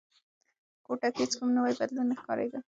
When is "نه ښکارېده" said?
2.09-2.59